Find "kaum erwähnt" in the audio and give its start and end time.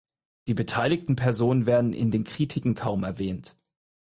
2.73-3.55